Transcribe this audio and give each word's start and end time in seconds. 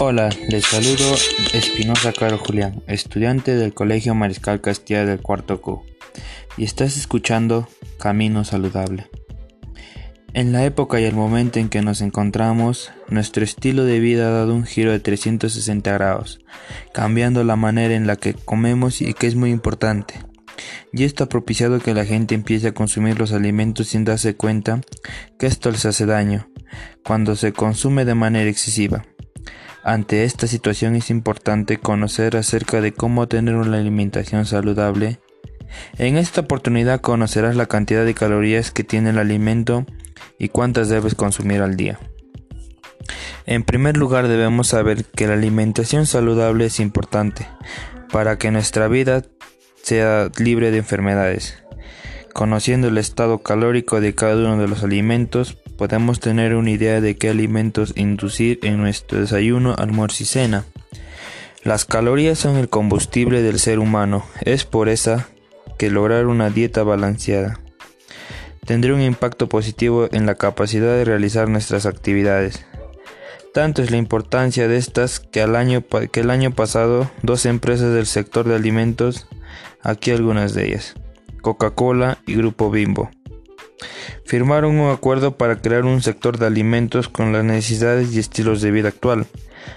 Hola, 0.00 0.28
les 0.48 0.64
saludo 0.64 1.16
Espinosa 1.52 2.12
Caro 2.12 2.38
Julián, 2.38 2.84
estudiante 2.86 3.56
del 3.56 3.74
Colegio 3.74 4.14
Mariscal 4.14 4.60
Castilla 4.60 5.04
del 5.04 5.20
Cuarto 5.20 5.60
Q, 5.60 5.82
y 6.56 6.62
estás 6.62 6.96
escuchando 6.96 7.66
Camino 7.98 8.44
Saludable. 8.44 9.08
En 10.34 10.52
la 10.52 10.64
época 10.64 11.00
y 11.00 11.04
el 11.04 11.16
momento 11.16 11.58
en 11.58 11.68
que 11.68 11.82
nos 11.82 12.00
encontramos, 12.00 12.92
nuestro 13.08 13.42
estilo 13.42 13.82
de 13.84 13.98
vida 13.98 14.28
ha 14.28 14.30
dado 14.30 14.54
un 14.54 14.66
giro 14.66 14.92
de 14.92 15.00
360 15.00 15.92
grados, 15.92 16.38
cambiando 16.94 17.42
la 17.42 17.56
manera 17.56 17.94
en 17.94 18.06
la 18.06 18.14
que 18.14 18.34
comemos 18.34 19.02
y 19.02 19.12
que 19.14 19.26
es 19.26 19.34
muy 19.34 19.50
importante. 19.50 20.14
Y 20.92 21.02
esto 21.02 21.24
ha 21.24 21.28
propiciado 21.28 21.80
que 21.80 21.92
la 21.92 22.04
gente 22.04 22.36
empiece 22.36 22.68
a 22.68 22.74
consumir 22.74 23.18
los 23.18 23.32
alimentos 23.32 23.88
sin 23.88 24.04
darse 24.04 24.36
cuenta 24.36 24.80
que 25.40 25.46
esto 25.46 25.72
les 25.72 25.86
hace 25.86 26.06
daño, 26.06 26.48
cuando 27.04 27.34
se 27.34 27.52
consume 27.52 28.04
de 28.04 28.14
manera 28.14 28.48
excesiva. 28.48 29.04
Ante 29.84 30.24
esta 30.24 30.46
situación 30.46 30.96
es 30.96 31.10
importante 31.10 31.78
conocer 31.78 32.36
acerca 32.36 32.80
de 32.80 32.92
cómo 32.92 33.28
tener 33.28 33.54
una 33.54 33.78
alimentación 33.78 34.44
saludable. 34.44 35.20
En 35.98 36.16
esta 36.16 36.42
oportunidad 36.42 37.00
conocerás 37.00 37.56
la 37.56 37.66
cantidad 37.66 38.04
de 38.04 38.14
calorías 38.14 38.70
que 38.70 38.84
tiene 38.84 39.10
el 39.10 39.18
alimento 39.18 39.86
y 40.38 40.48
cuántas 40.48 40.88
debes 40.88 41.14
consumir 41.14 41.62
al 41.62 41.76
día. 41.76 41.98
En 43.46 43.62
primer 43.62 43.96
lugar 43.96 44.28
debemos 44.28 44.68
saber 44.68 45.04
que 45.04 45.26
la 45.26 45.34
alimentación 45.34 46.06
saludable 46.06 46.66
es 46.66 46.80
importante 46.80 47.46
para 48.12 48.36
que 48.36 48.50
nuestra 48.50 48.88
vida 48.88 49.22
sea 49.82 50.30
libre 50.38 50.70
de 50.70 50.78
enfermedades. 50.78 51.62
Conociendo 52.34 52.88
el 52.88 52.98
estado 52.98 53.38
calórico 53.38 54.00
de 54.00 54.14
cada 54.14 54.36
uno 54.36 54.60
de 54.60 54.68
los 54.68 54.82
alimentos, 54.82 55.56
podemos 55.78 56.20
tener 56.20 56.54
una 56.54 56.70
idea 56.70 57.00
de 57.00 57.16
qué 57.16 57.30
alimentos 57.30 57.94
inducir 57.96 58.58
en 58.62 58.76
nuestro 58.76 59.20
desayuno, 59.20 59.74
almuerzo 59.78 60.24
y 60.24 60.26
cena. 60.26 60.66
Las 61.64 61.86
calorías 61.86 62.38
son 62.38 62.56
el 62.58 62.68
combustible 62.68 63.40
del 63.40 63.58
ser 63.58 63.78
humano, 63.78 64.26
es 64.42 64.66
por 64.66 64.90
esa 64.90 65.28
que 65.78 65.90
lograr 65.90 66.26
una 66.26 66.50
dieta 66.50 66.82
balanceada 66.82 67.60
tendría 68.68 68.94
un 68.94 69.00
impacto 69.00 69.48
positivo 69.48 70.08
en 70.12 70.26
la 70.26 70.34
capacidad 70.34 70.94
de 70.94 71.06
realizar 71.06 71.48
nuestras 71.48 71.86
actividades. 71.86 72.66
Tanto 73.54 73.80
es 73.80 73.90
la 73.90 73.96
importancia 73.96 74.68
de 74.68 74.76
estas 74.76 75.20
que, 75.20 75.40
al 75.40 75.56
año, 75.56 75.82
que 76.12 76.20
el 76.20 76.28
año 76.28 76.50
pasado 76.50 77.10
dos 77.22 77.46
empresas 77.46 77.94
del 77.94 78.04
sector 78.04 78.46
de 78.46 78.56
alimentos, 78.56 79.26
aquí 79.82 80.10
algunas 80.10 80.52
de 80.52 80.66
ellas, 80.66 80.96
Coca-Cola 81.40 82.18
y 82.26 82.34
Grupo 82.34 82.70
Bimbo, 82.70 83.10
firmaron 84.28 84.78
un 84.78 84.90
acuerdo 84.90 85.38
para 85.38 85.56
crear 85.56 85.86
un 85.86 86.02
sector 86.02 86.36
de 86.36 86.44
alimentos 86.44 87.08
con 87.08 87.32
las 87.32 87.44
necesidades 87.44 88.14
y 88.14 88.18
estilos 88.18 88.60
de 88.60 88.70
vida 88.70 88.88
actual. 88.90 89.26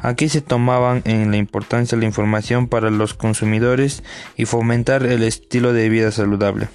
Aquí 0.00 0.28
se 0.28 0.40
tomaban 0.40 1.00
en 1.04 1.30
la 1.30 1.36
importancia 1.36 1.96
la 1.96 2.06
información 2.06 2.66
para 2.66 2.90
los 2.90 3.14
consumidores 3.14 4.02
y 4.36 4.46
fomentar 4.46 5.06
el 5.06 5.22
estilo 5.22 5.72
de 5.72 5.88
vida 5.88 6.10
saludable. 6.10 6.68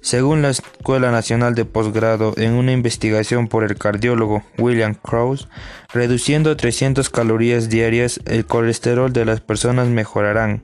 Según 0.00 0.42
la 0.42 0.50
Escuela 0.50 1.10
Nacional 1.10 1.56
de 1.56 1.64
Posgrado, 1.64 2.34
en 2.36 2.52
una 2.52 2.70
investigación 2.70 3.48
por 3.48 3.64
el 3.64 3.76
cardiólogo 3.76 4.44
William 4.56 4.94
Krause, 4.94 5.48
reduciendo 5.92 6.56
300 6.56 7.10
calorías 7.10 7.68
diarias, 7.68 8.20
el 8.26 8.46
colesterol 8.46 9.12
de 9.12 9.24
las 9.24 9.40
personas 9.40 9.88
mejorarán, 9.88 10.62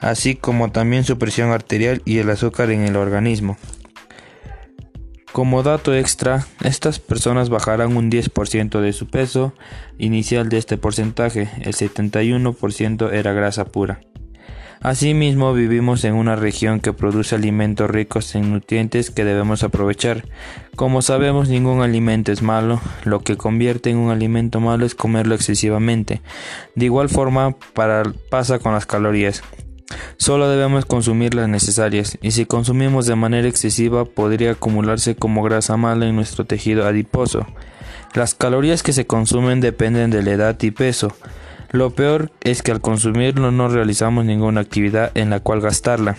así 0.00 0.34
como 0.34 0.70
también 0.70 1.04
su 1.04 1.16
presión 1.16 1.50
arterial 1.50 2.02
y 2.04 2.18
el 2.18 2.28
azúcar 2.28 2.70
en 2.70 2.82
el 2.82 2.96
organismo. 2.96 3.56
Como 5.32 5.62
dato 5.62 5.94
extra, 5.94 6.46
estas 6.62 6.98
personas 6.98 7.48
bajarán 7.48 7.96
un 7.96 8.10
10% 8.10 8.80
de 8.80 8.92
su 8.92 9.06
peso 9.06 9.54
inicial 9.96 10.50
de 10.50 10.58
este 10.58 10.76
porcentaje, 10.76 11.48
el 11.62 11.72
71% 11.72 13.10
era 13.10 13.32
grasa 13.32 13.64
pura. 13.64 14.00
Asimismo, 14.82 15.54
vivimos 15.54 16.04
en 16.04 16.14
una 16.14 16.36
región 16.36 16.80
que 16.80 16.92
produce 16.92 17.36
alimentos 17.36 17.88
ricos 17.88 18.34
en 18.34 18.52
nutrientes 18.52 19.10
que 19.10 19.24
debemos 19.24 19.62
aprovechar. 19.62 20.24
Como 20.76 21.00
sabemos, 21.00 21.48
ningún 21.48 21.80
alimento 21.80 22.30
es 22.30 22.42
malo, 22.42 22.80
lo 23.04 23.20
que 23.20 23.36
convierte 23.38 23.88
en 23.88 23.96
un 23.96 24.10
alimento 24.10 24.60
malo 24.60 24.84
es 24.84 24.94
comerlo 24.94 25.34
excesivamente. 25.34 26.20
De 26.74 26.86
igual 26.86 27.08
forma, 27.08 27.56
pasa 28.28 28.58
con 28.58 28.74
las 28.74 28.84
calorías. 28.84 29.42
Solo 30.22 30.48
debemos 30.48 30.86
consumir 30.86 31.34
las 31.34 31.48
necesarias, 31.48 32.16
y 32.22 32.30
si 32.30 32.46
consumimos 32.46 33.06
de 33.06 33.16
manera 33.16 33.48
excesiva 33.48 34.04
podría 34.04 34.52
acumularse 34.52 35.16
como 35.16 35.42
grasa 35.42 35.76
mala 35.76 36.06
en 36.06 36.14
nuestro 36.14 36.44
tejido 36.44 36.86
adiposo. 36.86 37.44
Las 38.14 38.36
calorías 38.36 38.84
que 38.84 38.92
se 38.92 39.04
consumen 39.04 39.60
dependen 39.60 40.12
de 40.12 40.22
la 40.22 40.30
edad 40.30 40.62
y 40.62 40.70
peso. 40.70 41.12
Lo 41.72 41.90
peor 41.90 42.30
es 42.40 42.62
que 42.62 42.70
al 42.70 42.80
consumirlo 42.80 43.50
no 43.50 43.66
realizamos 43.66 44.24
ninguna 44.24 44.60
actividad 44.60 45.10
en 45.16 45.28
la 45.28 45.40
cual 45.40 45.60
gastarla. 45.60 46.16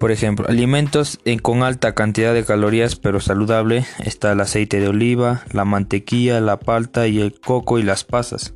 Por 0.00 0.10
ejemplo, 0.10 0.48
alimentos 0.48 1.20
con 1.42 1.62
alta 1.62 1.94
cantidad 1.94 2.34
de 2.34 2.44
calorías 2.44 2.96
pero 2.96 3.20
saludable 3.20 3.84
está 4.00 4.32
el 4.32 4.40
aceite 4.40 4.80
de 4.80 4.88
oliva, 4.88 5.44
la 5.52 5.64
mantequilla, 5.64 6.40
la 6.40 6.58
palta 6.58 7.06
y 7.06 7.20
el 7.20 7.38
coco 7.38 7.78
y 7.78 7.84
las 7.84 8.02
pasas. 8.02 8.52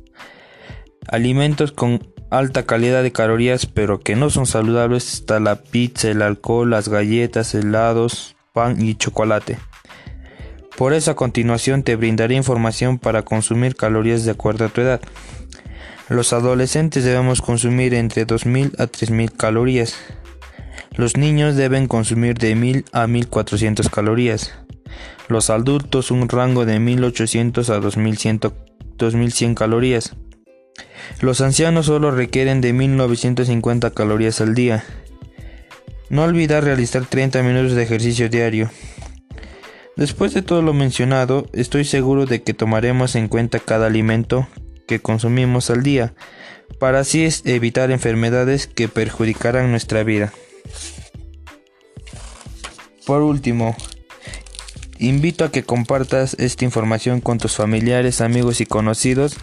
Alimentos 1.07 1.71
con 1.71 2.16
alta 2.29 2.65
calidad 2.65 3.03
de 3.03 3.11
calorías 3.11 3.65
pero 3.65 3.99
que 3.99 4.15
no 4.15 4.29
son 4.29 4.45
saludables 4.45 5.13
está 5.13 5.39
la 5.39 5.57
pizza, 5.57 6.09
el 6.09 6.21
alcohol, 6.21 6.69
las 6.69 6.89
galletas, 6.89 7.53
helados, 7.55 8.35
pan 8.53 8.81
y 8.81 8.95
chocolate. 8.95 9.57
Por 10.77 10.93
eso 10.93 11.11
a 11.11 11.15
continuación 11.15 11.83
te 11.83 11.95
brindaré 11.95 12.35
información 12.35 12.99
para 12.99 13.23
consumir 13.23 13.75
calorías 13.75 14.25
de 14.25 14.31
acuerdo 14.31 14.65
a 14.65 14.69
tu 14.69 14.81
edad. 14.81 15.01
Los 16.09 16.33
adolescentes 16.33 17.03
debemos 17.03 17.41
consumir 17.41 17.93
entre 17.93 18.27
2.000 18.27 18.79
a 18.79 18.85
3.000 18.85 19.35
calorías. 19.35 19.95
Los 20.95 21.17
niños 21.17 21.55
deben 21.55 21.87
consumir 21.87 22.37
de 22.37 22.55
1.000 22.55 22.85
a 22.93 23.07
1.400 23.07 23.89
calorías. 23.89 24.53
Los 25.27 25.49
adultos 25.49 26.11
un 26.11 26.29
rango 26.29 26.65
de 26.65 26.77
1.800 26.77 27.69
a 27.69 27.81
2.100, 27.81 28.53
2.100 28.97 29.53
calorías. 29.55 30.15
Los 31.21 31.41
ancianos 31.41 31.87
solo 31.87 32.11
requieren 32.11 32.61
de 32.61 32.73
1.950 32.73 33.93
calorías 33.93 34.41
al 34.41 34.55
día. 34.55 34.83
No 36.09 36.23
olvidar 36.23 36.63
realizar 36.63 37.05
30 37.05 37.43
minutos 37.43 37.73
de 37.73 37.83
ejercicio 37.83 38.29
diario. 38.29 38.69
Después 39.95 40.33
de 40.33 40.43
todo 40.43 40.61
lo 40.61 40.73
mencionado, 40.73 41.47
estoy 41.53 41.83
seguro 41.83 42.25
de 42.25 42.43
que 42.43 42.53
tomaremos 42.53 43.15
en 43.15 43.27
cuenta 43.27 43.59
cada 43.59 43.87
alimento 43.87 44.47
que 44.87 44.99
consumimos 44.99 45.69
al 45.69 45.83
día, 45.83 46.13
para 46.79 46.99
así 46.99 47.27
evitar 47.45 47.91
enfermedades 47.91 48.67
que 48.67 48.87
perjudicarán 48.87 49.71
nuestra 49.71 50.03
vida. 50.03 50.31
Por 53.05 53.21
último, 53.21 53.75
invito 54.99 55.43
a 55.45 55.51
que 55.51 55.63
compartas 55.63 56.35
esta 56.39 56.65
información 56.65 57.21
con 57.21 57.37
tus 57.37 57.55
familiares, 57.55 58.21
amigos 58.21 58.61
y 58.61 58.65
conocidos 58.65 59.37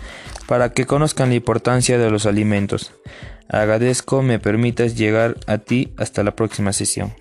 para 0.47 0.73
que 0.73 0.87
conozcan 0.87 1.31
la 1.31 1.37
importancia 1.37 1.99
de 1.99 2.11
los 2.11 2.27
alimentos. 2.27 2.93
Agradezco 3.49 4.23
me 4.23 4.39
permitas 4.39 4.97
llegar 4.97 5.37
a 5.47 5.59
ti 5.59 5.93
hasta 5.97 6.23
la 6.23 6.35
próxima 6.35 6.73
sesión. 6.73 7.15